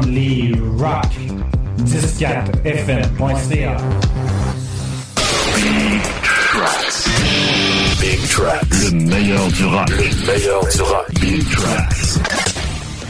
[0.00, 0.10] comme
[0.78, 1.06] rock
[1.84, 3.76] 104fm.ca.
[5.54, 7.08] Big Tracks.
[8.00, 8.66] Big Tracks.
[8.82, 9.88] Le meilleur du rock.
[9.90, 11.06] Le meilleur du rock.
[11.20, 12.45] Big Tracks.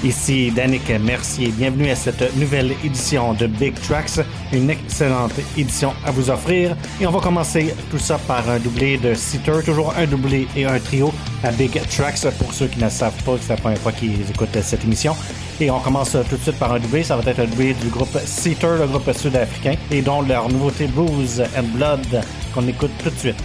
[0.04, 1.48] Ici Danick Mercier.
[1.48, 4.20] Bienvenue à cette nouvelle édition de Big Tracks.
[4.52, 6.76] Une excellente édition à vous offrir.
[7.00, 9.64] Et on va commencer tout ça par un doublé de Seater.
[9.64, 13.36] Toujours un doublé et un trio à Big Tracks pour ceux qui ne savent pas
[13.40, 15.16] c'est la première fois qu'ils écoutent cette émission.
[15.60, 17.02] Et on commence tout de suite par un doublé.
[17.02, 20.88] Ça va être un doublé du groupe Seater, le groupe sud-africain, et dont leur nouveauté
[20.88, 22.22] Blues and Blood
[22.54, 23.42] qu'on écoute tout de suite.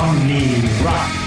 [0.00, 1.19] Omni Rock.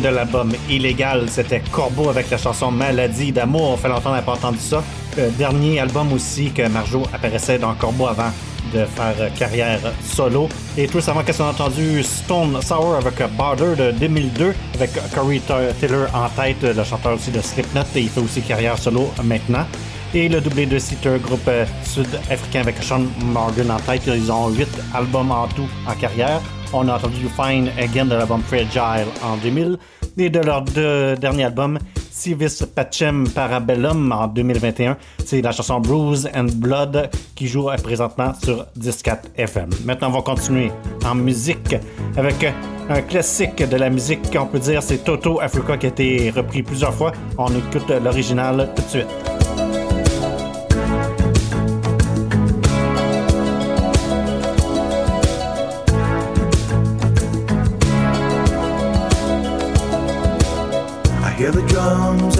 [0.00, 3.70] De l'album Illégal, c'était Corbeau avec la chanson Maladie d'amour.
[3.72, 4.82] On fait longtemps qu'on n'a pas entendu ça.
[5.16, 8.30] Le dernier album aussi que Marjo apparaissait dans Corbeau avant
[8.72, 10.48] de faire carrière solo.
[10.76, 12.02] Et tout récemment, qu'est-ce qu'on a entendu?
[12.02, 15.40] Stone Sour avec Border de 2002, avec Corey
[15.80, 19.66] Taylor en tête, le chanteur aussi de Slipknot, et il fait aussi carrière solo maintenant.
[20.14, 24.02] Et le doublé de Seater, groupe euh, sud-africain avec Sean Morgan en tête.
[24.06, 26.40] Ils ont 8 albums en tout en carrière.
[26.72, 29.78] On a entendu Fine Again de l'album Fragile en 2000
[30.18, 31.78] et de leur deux derniers albums,
[32.10, 34.96] Civis Pacem Parabellum en 2021.
[35.24, 39.70] C'est la chanson Bruise and Blood qui joue présentement sur 104 FM.
[39.84, 40.70] Maintenant, on va continuer
[41.06, 41.76] en musique
[42.16, 42.44] avec
[42.90, 46.62] un classique de la musique, on peut dire, c'est Toto Africa qui a été repris
[46.62, 47.12] plusieurs fois.
[47.36, 49.27] On écoute l'original tout de suite.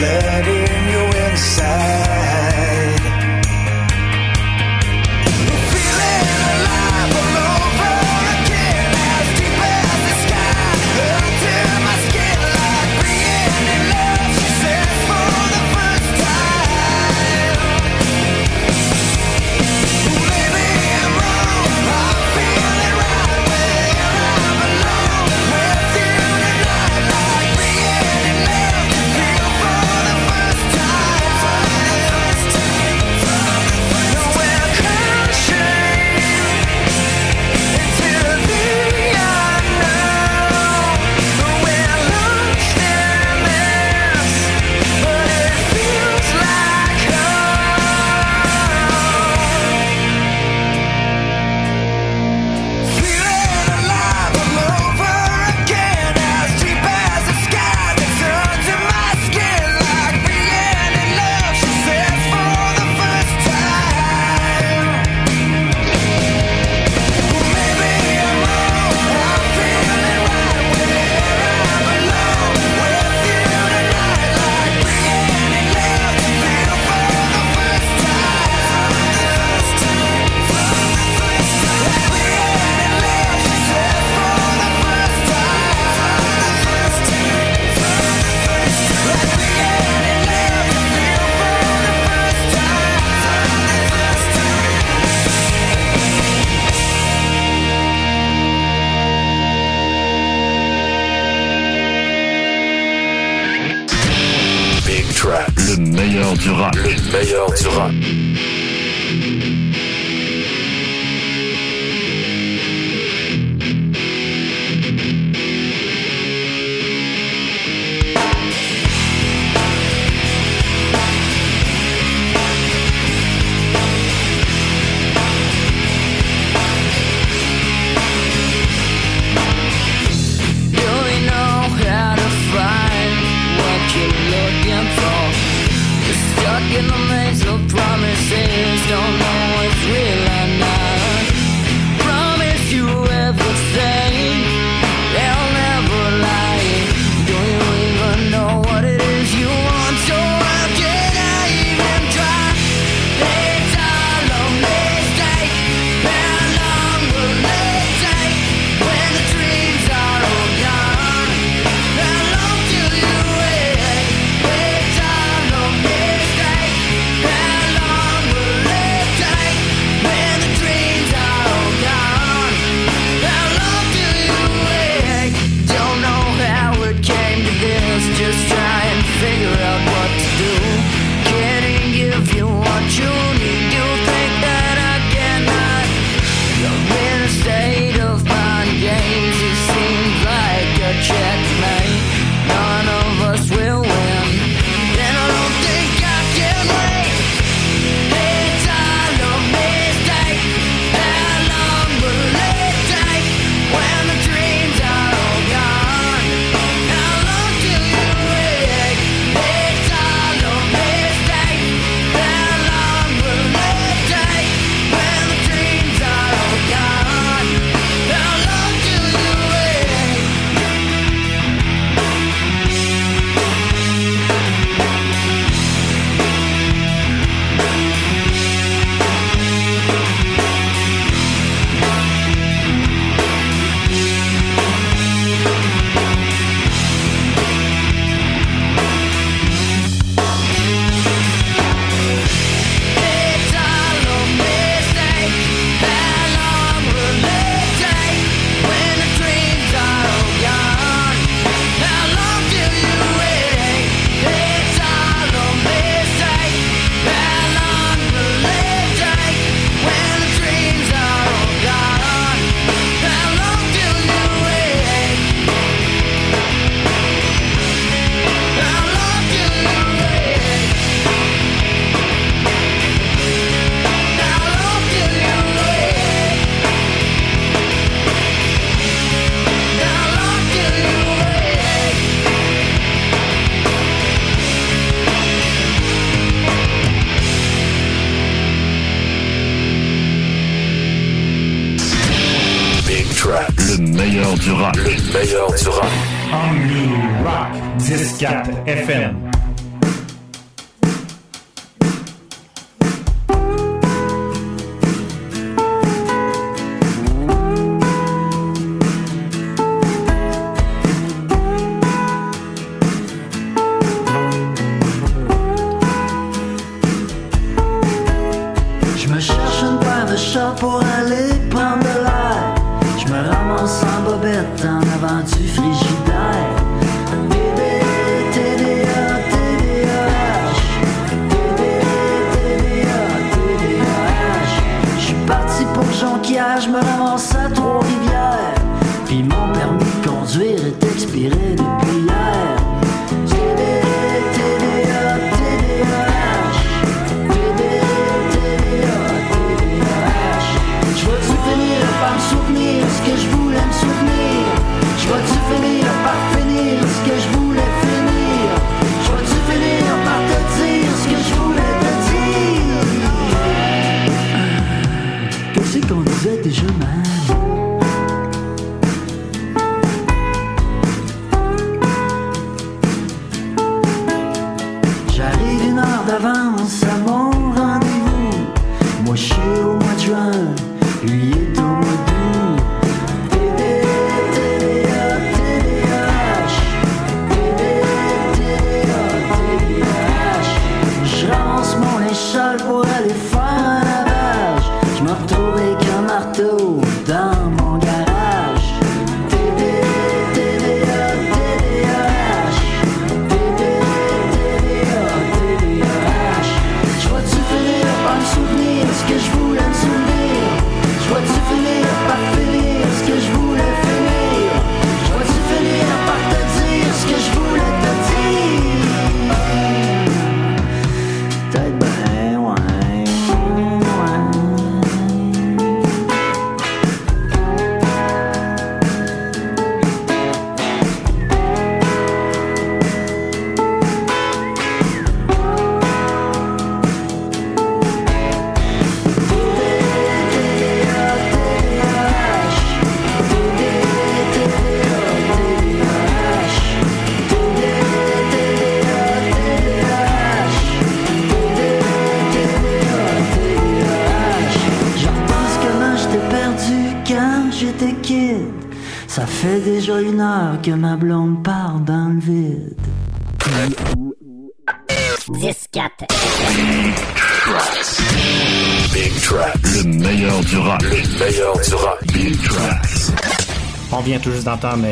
[0.00, 0.59] let it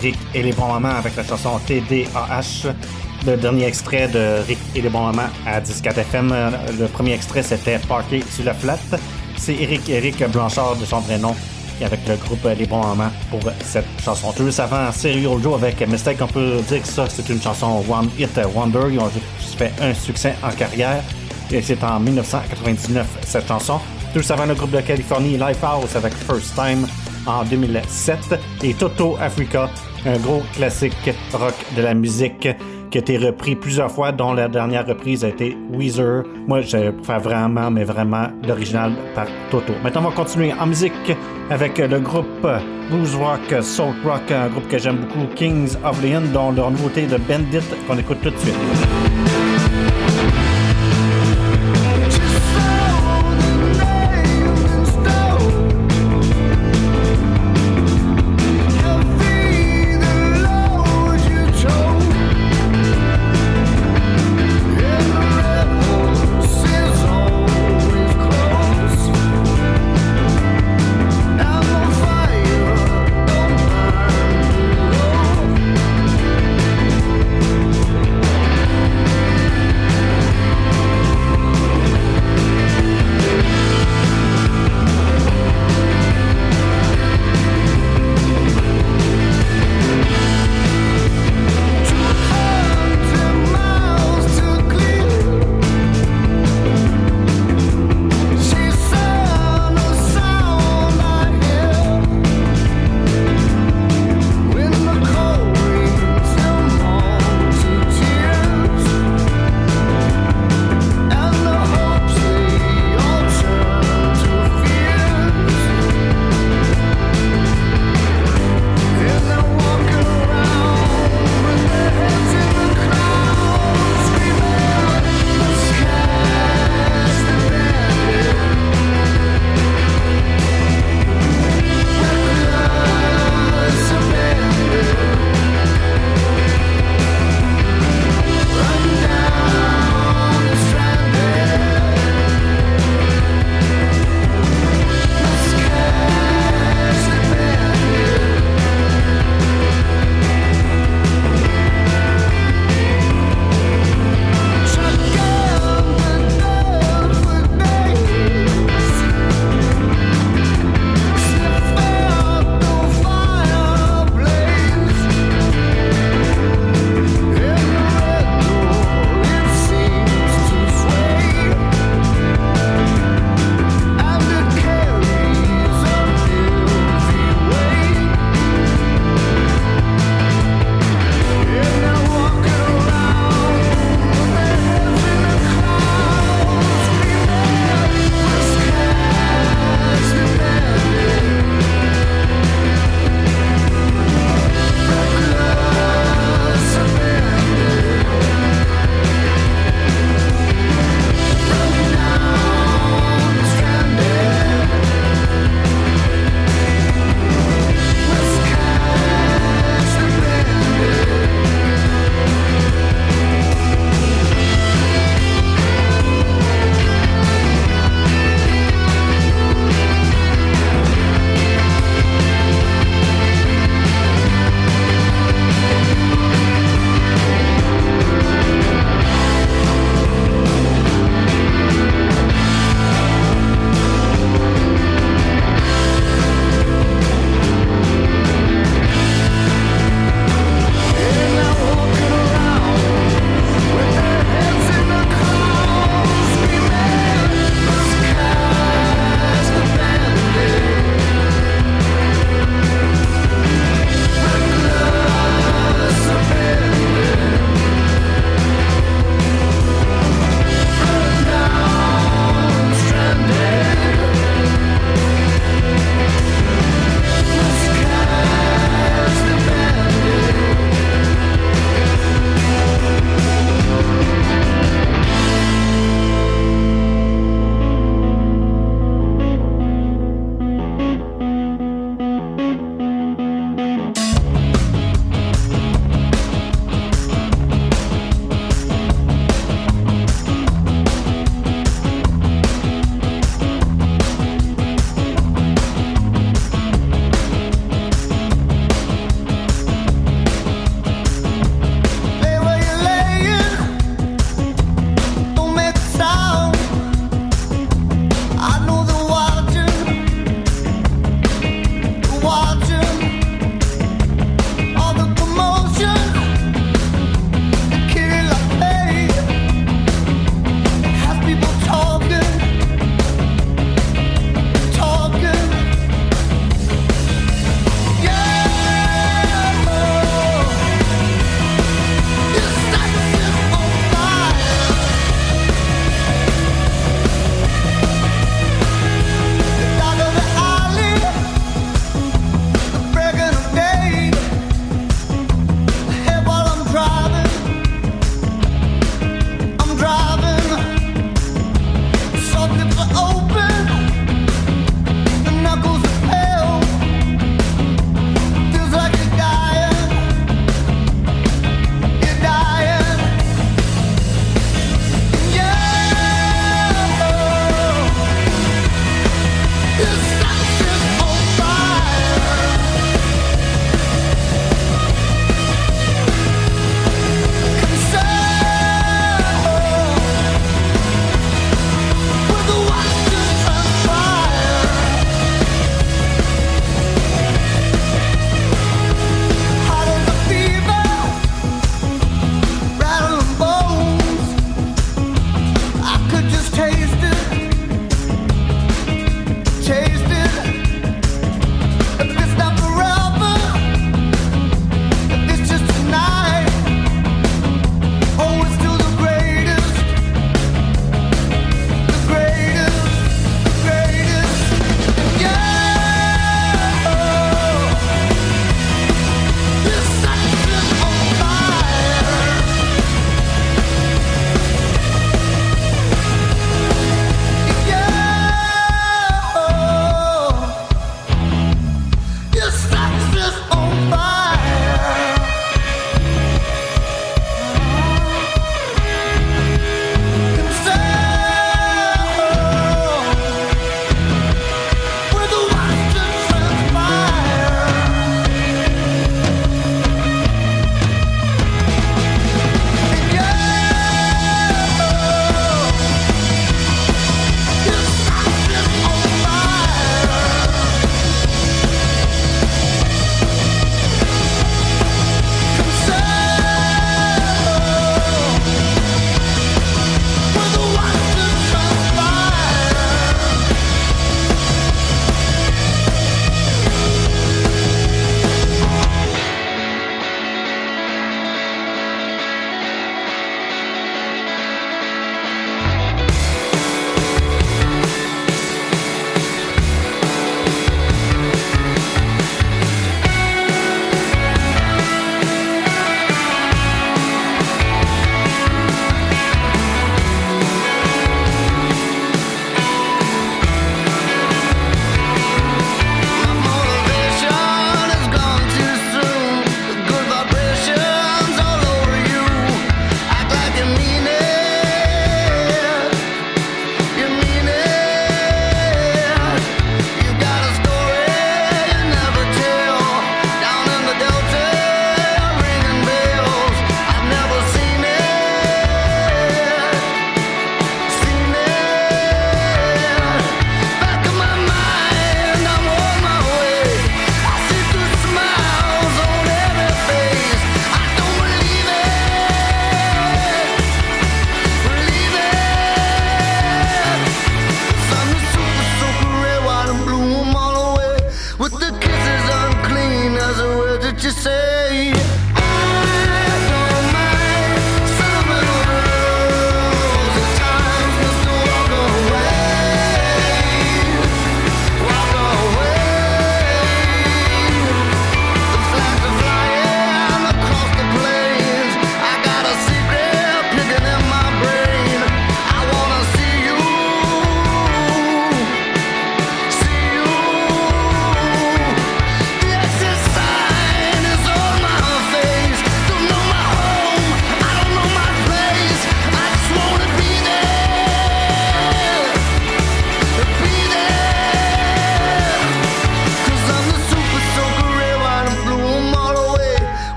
[0.00, 2.72] Rick et les bons moments avec la chanson TDAH.
[3.26, 6.30] Le dernier extrait de Rick et les bons moments à 14 FM.
[6.32, 8.78] Euh, Le premier extrait, c'était Parquet sur la flat.
[9.36, 11.34] C'est Eric Eric Blanchard de son vrai nom
[11.82, 14.32] avec le groupe Les Bons Moments pour cette chanson.
[14.38, 18.08] Juste avant, Serial Joe avec Mistake, on peut dire que ça, c'est une chanson One
[18.18, 18.92] Hit Wonder.
[18.92, 19.10] Ils ont
[19.56, 21.02] fait un succès en carrière.
[21.50, 23.80] Et c'est en 1999, cette chanson.
[24.14, 26.86] Juste avant, le groupe de Californie, Lifehouse avec First Time
[27.26, 28.38] en 2007.
[28.62, 29.70] Et Toto Africa,
[30.06, 32.48] un gros classique rock de la musique
[32.90, 36.22] qui a été repris plusieurs fois, dont la dernière reprise a été Weezer.
[36.46, 39.72] Moi, je préfère vraiment, mais vraiment l'original par Toto.
[39.82, 40.92] Maintenant, on va continuer en musique
[41.50, 42.46] avec le groupe
[42.90, 47.06] blues rock, soul rock, un groupe que j'aime beaucoup, Kings of Leon, dont leur nouveauté
[47.06, 49.13] de Bandit qu'on écoute tout de suite.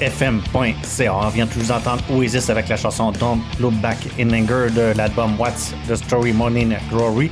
[0.00, 1.14] FM.CA.
[1.14, 4.96] On vient de vous entendre Oasis avec la chanson Don't Look Back in Anger de
[4.96, 7.30] l'album What's the Story Morning Glory,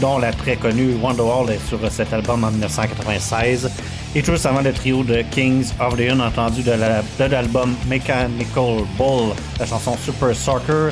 [0.00, 3.70] dont la très connue Wonderwall est sur cet album en 1996.
[4.14, 9.34] Et juste avant le trio de Kings of the End entendu de l'album Mechanical Ball,
[9.58, 10.90] la chanson Super Soccer,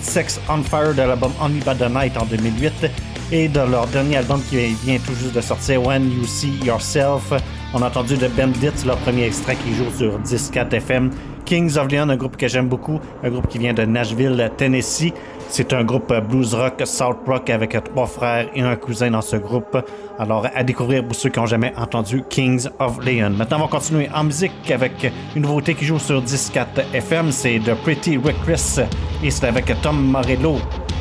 [0.00, 2.90] Sex on Fire de l'album Only By the Night en 2008
[3.30, 7.32] et de leur dernier album qui vient tout juste de sortir, When You See Yourself
[7.74, 11.10] on a entendu de Bandits, leur premier extrait qui joue sur 104 FM.
[11.46, 15.12] Kings of Leon, un groupe que j'aime beaucoup, un groupe qui vient de Nashville, Tennessee.
[15.48, 19.36] C'est un groupe blues rock, south rock avec trois frères et un cousin dans ce
[19.36, 19.78] groupe.
[20.18, 23.30] Alors à découvrir pour ceux qui n'ont jamais entendu Kings of Leon.
[23.30, 27.32] Maintenant, on va continuer en musique avec une nouveauté qui joue sur 104 FM.
[27.32, 28.80] C'est The Pretty Reckless
[29.22, 30.56] et c'est avec Tom Morello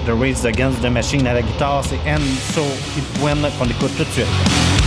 [0.08, 1.84] de Raise Against the Machine à la guitare.
[1.84, 4.81] C'est It Went qu'on écoute tout de suite.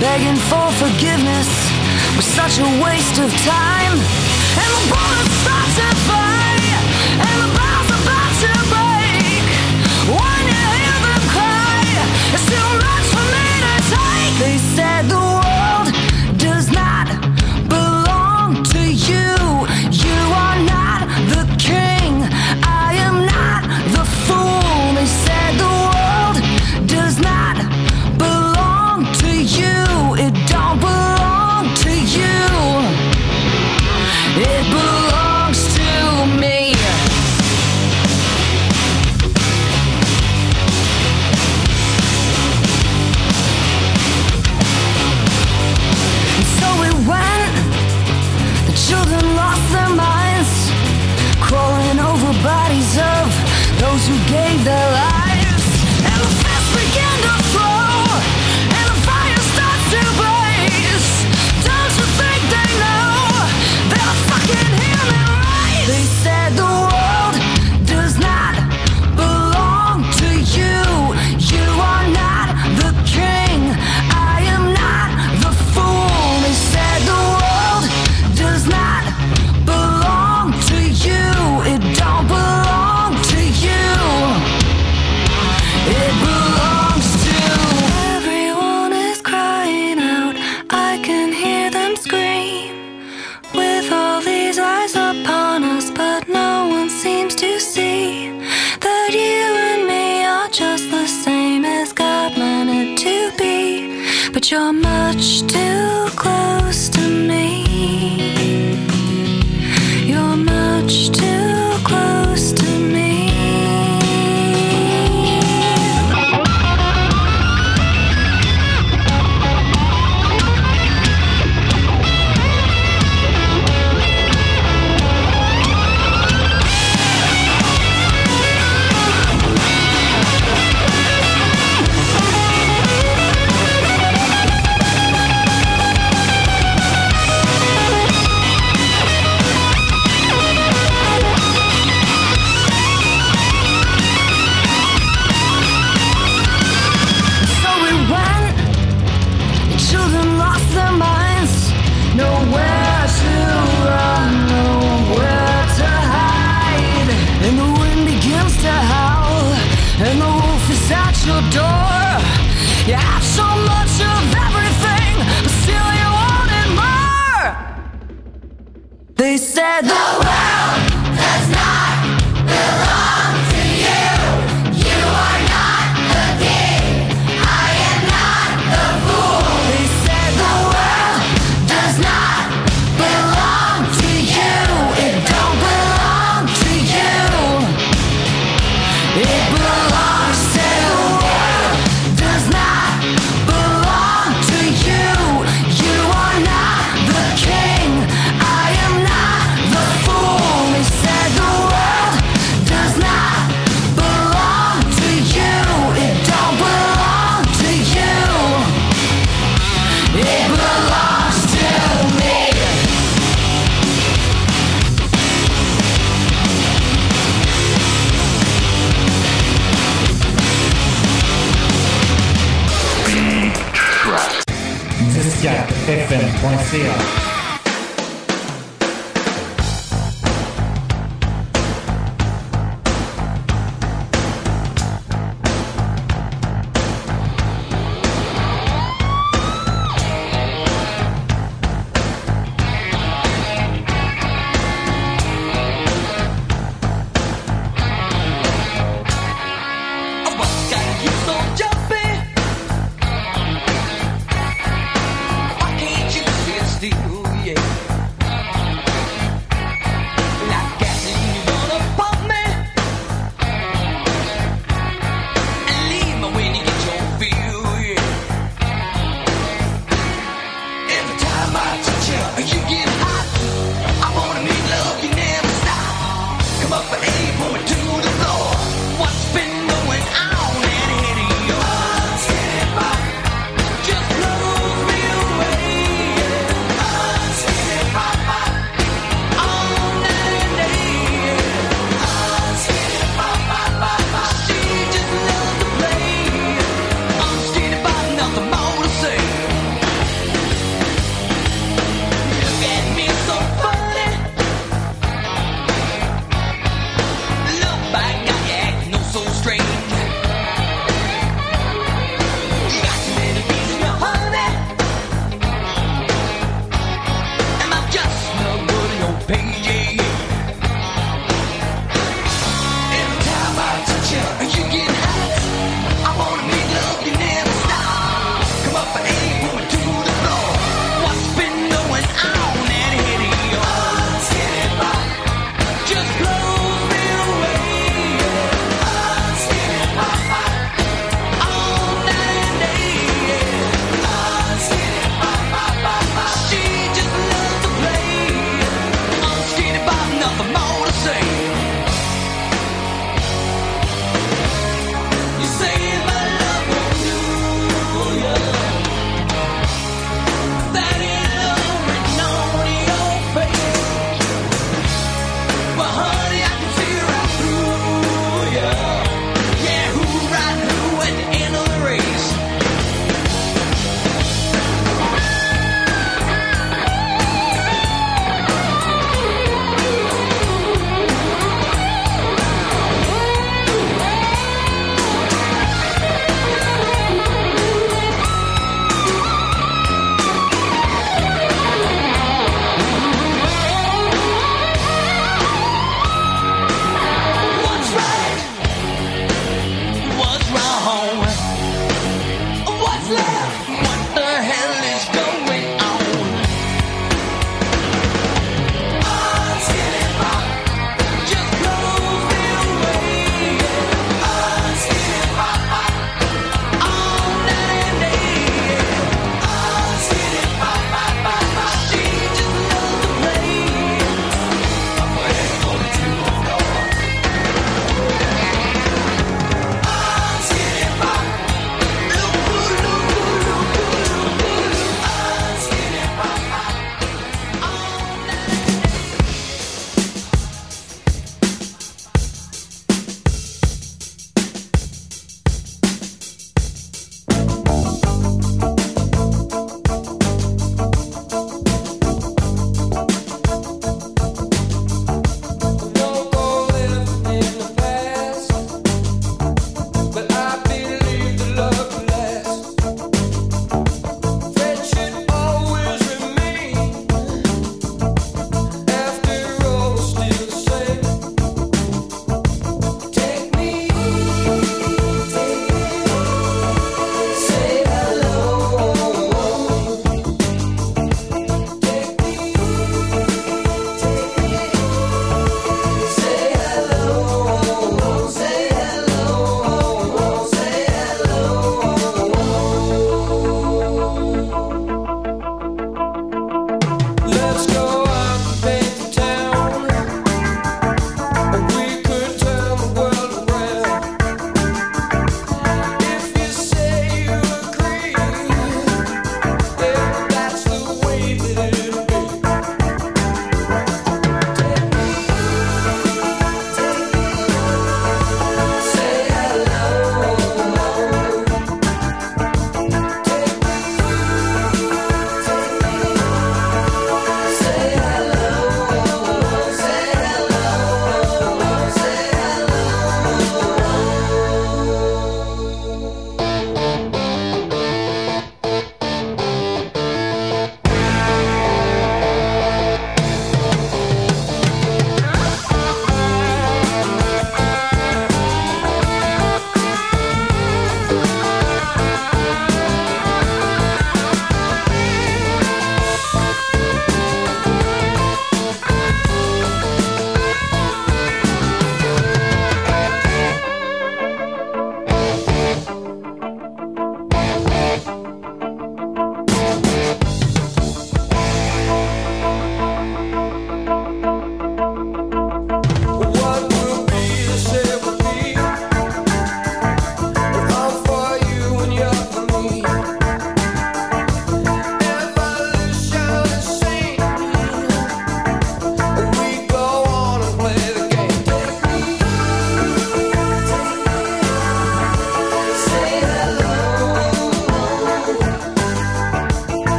[0.00, 1.48] Begging for forgiveness
[2.14, 3.94] was such a waste of time.
[4.62, 6.54] And the bullets start to fly,
[7.26, 9.42] and the bombs about to break.
[10.06, 11.82] When you hear them cry,
[12.34, 14.34] it's too much for me to take.
[14.38, 15.47] They said the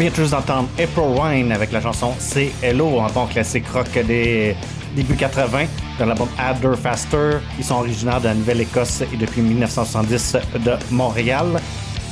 [0.00, 4.56] vient tous d'entendre April Wine avec la chanson C'est Hello, un bon classique rock des
[4.96, 5.66] débuts 80
[5.98, 7.32] de l'album Adder Faster.
[7.58, 11.60] Ils sont originaires de la Nouvelle-Écosse et depuis 1970 de Montréal.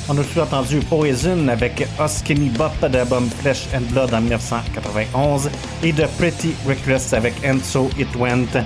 [0.07, 5.49] On a tout entendu Poison avec Skinny Bop de l'album Flesh and Blood en 1991
[5.81, 8.63] et de Pretty Reckless avec And So It Went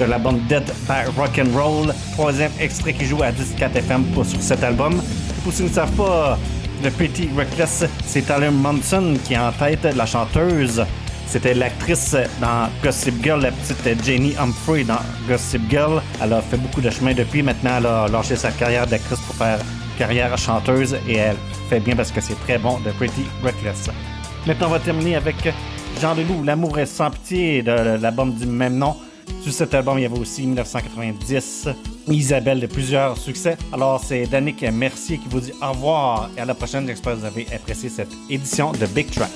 [0.00, 1.94] de l'album Dead by Rock and Roll.
[2.14, 5.00] Troisième extrait qui joue à 14 FM pour, sur cet album.
[5.44, 6.38] Pour ceux qui ne savent pas,
[6.84, 10.84] le Pretty Reckless, c'est Tyler Monson qui est en tête, la chanteuse.
[11.26, 16.02] C'était l'actrice dans Gossip Girl, la petite Jenny Humphrey dans Gossip Girl.
[16.22, 17.42] Elle a fait beaucoup de chemin depuis.
[17.42, 19.58] Maintenant, elle a lâché sa carrière d'actrice pour faire
[19.98, 21.36] carrière chanteuse et elle
[21.70, 23.88] fait bien parce que c'est très bon de Pretty Reckless.
[24.46, 25.36] Maintenant, on va terminer avec
[26.02, 28.94] Jean Leloup, L'amour est sans pitié de l'album du même nom.
[29.42, 31.68] Sur cet album, il y avait aussi 1990
[32.08, 33.56] Isabelle de plusieurs succès.
[33.72, 36.86] Alors, c'est Danick Mercier qui vous dit au revoir et à la prochaine.
[36.86, 39.30] J'espère que vous avez apprécié cette édition de Big Track.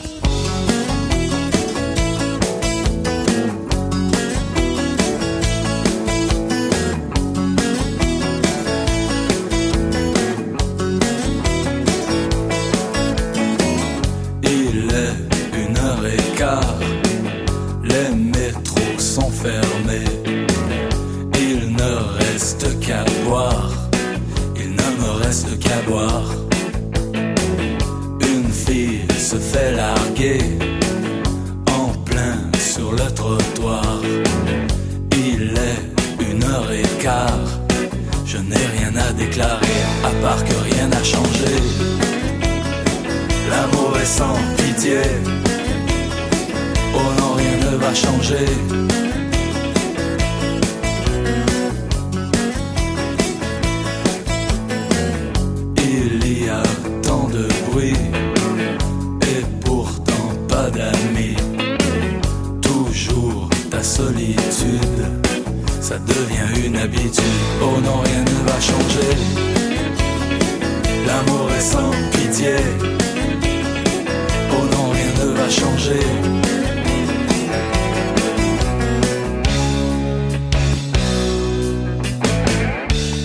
[71.61, 72.55] Sans pitié.
[74.53, 76.05] Oh non, rien ne va changer.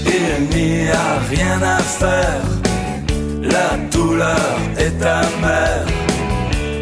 [0.08, 2.42] Il n'y a rien à faire.
[3.44, 5.86] La douleur est amère.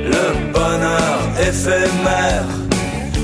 [0.06, 2.48] Le bonheur éphémère.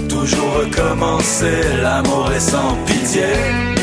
[0.10, 1.62] Toujours recommencer.
[1.82, 3.77] L'amour est sans pitié.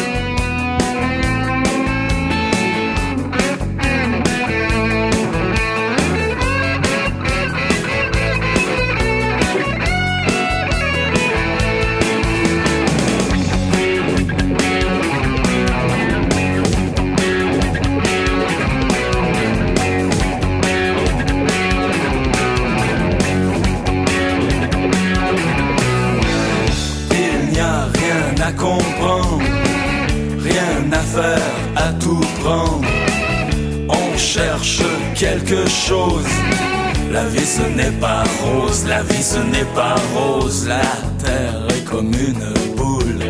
[37.14, 40.66] La vie ce n'est pas rose, la vie ce n'est pas rose.
[40.66, 40.82] La
[41.22, 43.20] terre est comme une boule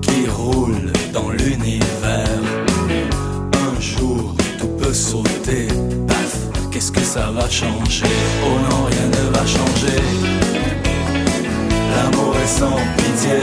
[0.00, 2.44] qui roule dans l'univers.
[3.66, 5.66] Un jour tout peut sauter,
[6.06, 6.36] paf,
[6.70, 8.06] qu'est-ce que ça va changer?
[8.46, 10.00] Oh non, rien ne va changer.
[11.90, 13.40] L'amour est sans pitié.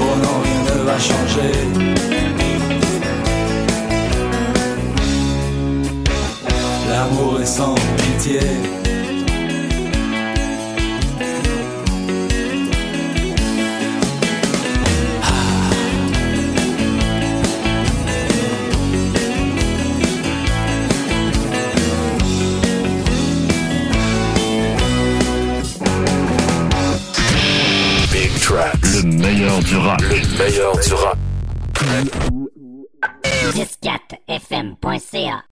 [0.00, 2.39] Oh non, rien ne va changer.
[7.10, 8.38] L'amour est sans pitié.
[28.92, 30.00] Le meilleur du rap.
[30.02, 31.18] Le meilleur du rap.